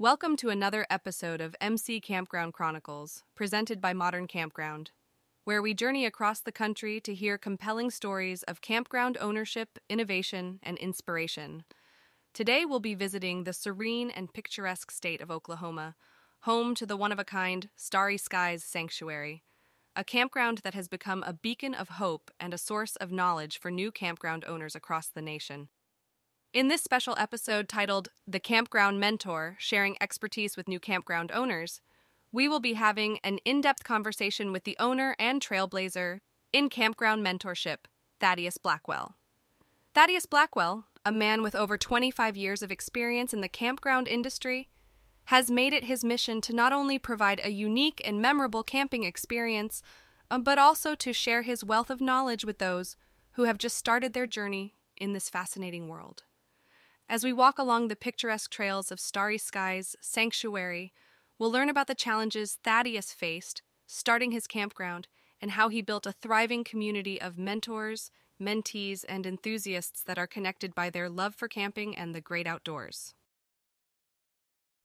[0.00, 4.92] Welcome to another episode of MC Campground Chronicles, presented by Modern Campground,
[5.42, 10.78] where we journey across the country to hear compelling stories of campground ownership, innovation, and
[10.78, 11.64] inspiration.
[12.32, 15.96] Today we'll be visiting the serene and picturesque state of Oklahoma,
[16.42, 19.42] home to the one of a kind Starry Skies Sanctuary,
[19.96, 23.68] a campground that has become a beacon of hope and a source of knowledge for
[23.68, 25.70] new campground owners across the nation.
[26.58, 31.80] In this special episode titled The Campground Mentor Sharing Expertise with New Campground Owners,
[32.32, 36.18] we will be having an in depth conversation with the owner and trailblazer
[36.52, 37.86] in campground mentorship,
[38.18, 39.14] Thaddeus Blackwell.
[39.94, 44.68] Thaddeus Blackwell, a man with over 25 years of experience in the campground industry,
[45.26, 49.80] has made it his mission to not only provide a unique and memorable camping experience,
[50.28, 52.96] uh, but also to share his wealth of knowledge with those
[53.34, 56.24] who have just started their journey in this fascinating world.
[57.10, 60.92] As we walk along the picturesque trails of Starry Skies Sanctuary,
[61.38, 65.08] we'll learn about the challenges Thaddeus faced starting his campground
[65.40, 70.74] and how he built a thriving community of mentors, mentees, and enthusiasts that are connected
[70.74, 73.14] by their love for camping and the great outdoors.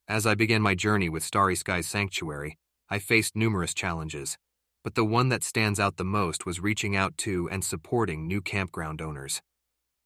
[0.08, 2.58] As I began my journey with Starry Skies Sanctuary,
[2.90, 4.38] I faced numerous challenges,
[4.82, 8.42] but the one that stands out the most was reaching out to and supporting new
[8.42, 9.42] campground owners.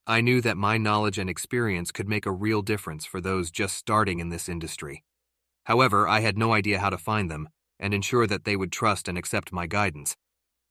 [0.10, 3.76] I knew that my knowledge and experience could make a real difference for those just
[3.76, 5.04] starting in this industry.
[5.66, 9.10] However, I had no idea how to find them and ensure that they would trust
[9.10, 10.16] and accept my guidance.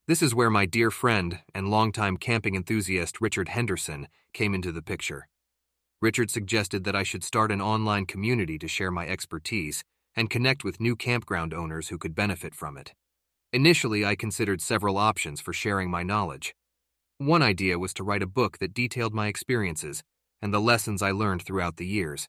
[0.09, 4.81] This is where my dear friend and longtime camping enthusiast Richard Henderson came into the
[4.81, 5.29] picture.
[6.01, 9.85] Richard suggested that I should start an online community to share my expertise
[10.15, 12.95] and connect with new campground owners who could benefit from it.
[13.53, 16.55] Initially, I considered several options for sharing my knowledge.
[17.19, 20.03] One idea was to write a book that detailed my experiences
[20.43, 22.29] and the lessons I learned throughout the years.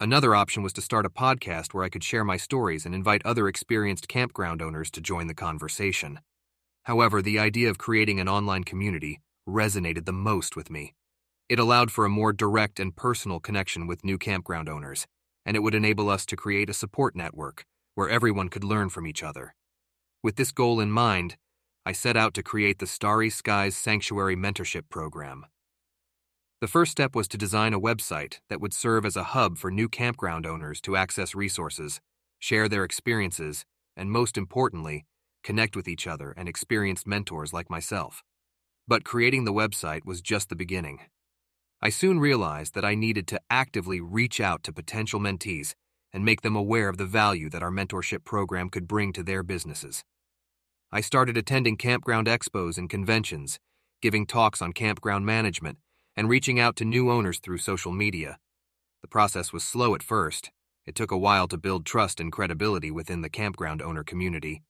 [0.00, 3.20] Another option was to start a podcast where I could share my stories and invite
[3.26, 6.20] other experienced campground owners to join the conversation.
[6.84, 10.94] However, the idea of creating an online community resonated the most with me.
[11.50, 15.06] It allowed for a more direct and personal connection with new campground owners,
[15.44, 19.06] and it would enable us to create a support network where everyone could learn from
[19.06, 19.54] each other.
[20.22, 21.36] With this goal in mind,
[21.88, 25.46] I set out to create the Starry Skies Sanctuary Mentorship Program.
[26.60, 29.70] The first step was to design a website that would serve as a hub for
[29.70, 32.02] new campground owners to access resources,
[32.38, 33.64] share their experiences,
[33.96, 35.06] and most importantly,
[35.42, 38.22] connect with each other and experienced mentors like myself.
[38.86, 41.00] But creating the website was just the beginning.
[41.80, 45.72] I soon realized that I needed to actively reach out to potential mentees
[46.12, 49.42] and make them aware of the value that our mentorship program could bring to their
[49.42, 50.04] businesses.
[50.90, 53.60] I started attending campground expos and conventions,
[54.00, 55.76] giving talks on campground management,
[56.16, 58.38] and reaching out to new owners through social media.
[59.02, 60.50] The process was slow at first.
[60.86, 64.62] It took a while to build trust and credibility within the campground owner community.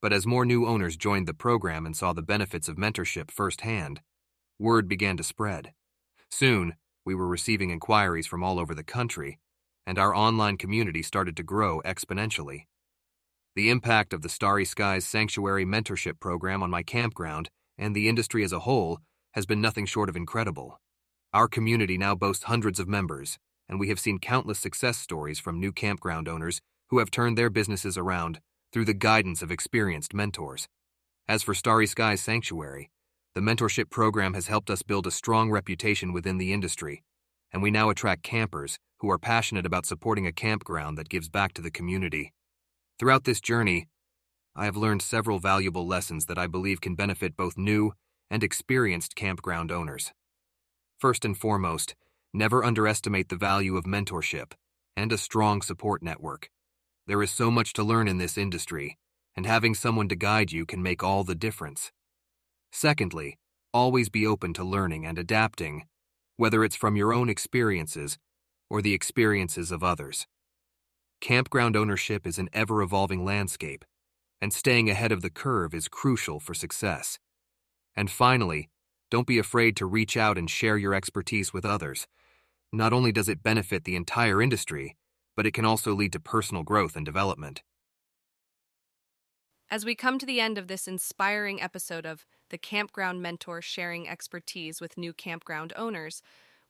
[0.00, 4.00] But as more new owners joined the program and saw the benefits of mentorship firsthand,
[4.58, 5.72] word began to spread.
[6.28, 6.74] Soon,
[7.04, 9.38] we were receiving inquiries from all over the country,
[9.86, 12.64] and our online community started to grow exponentially.
[13.54, 18.44] The impact of the Starry Skies Sanctuary Mentorship Program on my campground and the industry
[18.44, 18.98] as a whole
[19.32, 20.80] has been nothing short of incredible.
[21.34, 25.60] Our community now boasts hundreds of members, and we have seen countless success stories from
[25.60, 28.40] new campground owners who have turned their businesses around
[28.72, 30.66] through the guidance of experienced mentors.
[31.28, 32.90] As for Starry Skies Sanctuary,
[33.34, 37.02] the mentorship program has helped us build a strong reputation within the industry,
[37.52, 41.52] and we now attract campers who are passionate about supporting a campground that gives back
[41.52, 42.32] to the community.
[42.98, 43.88] Throughout this journey,
[44.54, 47.92] I have learned several valuable lessons that I believe can benefit both new
[48.30, 50.12] and experienced campground owners.
[50.98, 51.94] First and foremost,
[52.32, 54.52] never underestimate the value of mentorship
[54.96, 56.50] and a strong support network.
[57.06, 58.98] There is so much to learn in this industry,
[59.34, 61.90] and having someone to guide you can make all the difference.
[62.70, 63.38] Secondly,
[63.72, 65.86] always be open to learning and adapting,
[66.36, 68.18] whether it's from your own experiences
[68.70, 70.26] or the experiences of others.
[71.22, 73.84] Campground ownership is an ever evolving landscape,
[74.40, 77.20] and staying ahead of the curve is crucial for success.
[77.94, 78.70] And finally,
[79.08, 82.08] don't be afraid to reach out and share your expertise with others.
[82.72, 84.96] Not only does it benefit the entire industry,
[85.36, 87.62] but it can also lead to personal growth and development.
[89.70, 94.08] As we come to the end of this inspiring episode of the Campground Mentor sharing
[94.08, 96.20] expertise with new campground owners,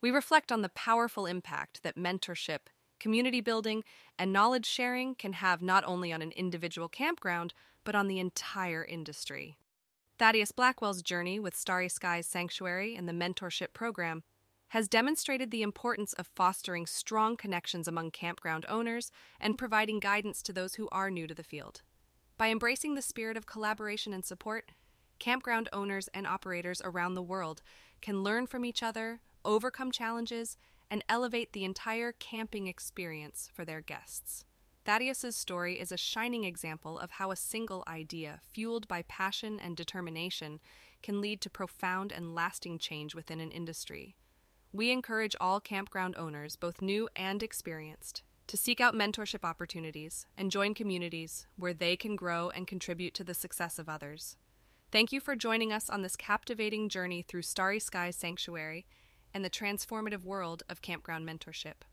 [0.02, 2.68] we reflect on the powerful impact that mentorship,
[3.02, 3.82] community building,
[4.16, 7.52] and knowledge sharing can have not only on an individual campground,
[7.82, 9.56] but on the entire industry.
[10.20, 14.22] Thaddeus Blackwell's journey with Starry Skies Sanctuary and the mentorship program
[14.68, 19.10] has demonstrated the importance of fostering strong connections among campground owners
[19.40, 21.82] and providing guidance to those who are new to the field.
[22.38, 24.70] By embracing the spirit of collaboration and support,
[25.18, 27.62] campground owners and operators around the world
[28.00, 30.56] can learn from each other, overcome challenges,
[30.92, 34.44] and elevate the entire camping experience for their guests.
[34.84, 39.74] Thaddeus's story is a shining example of how a single idea, fueled by passion and
[39.74, 40.60] determination,
[41.02, 44.16] can lead to profound and lasting change within an industry.
[44.70, 50.50] We encourage all campground owners, both new and experienced, to seek out mentorship opportunities and
[50.50, 54.36] join communities where they can grow and contribute to the success of others.
[54.90, 58.84] Thank you for joining us on this captivating journey through Starry Skies Sanctuary
[59.34, 61.84] and the transformative world of campground mentorship.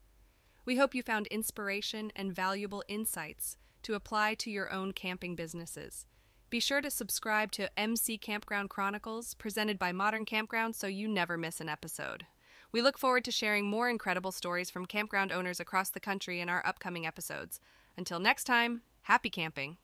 [0.65, 6.06] We hope you found inspiration and valuable insights to apply to your own camping businesses.
[6.50, 11.38] Be sure to subscribe to MC Campground Chronicles, presented by Modern Campground, so you never
[11.38, 12.25] miss an episode.
[12.71, 16.50] We look forward to sharing more incredible stories from campground owners across the country in
[16.50, 17.59] our upcoming episodes.
[17.97, 19.77] Until next time, happy camping!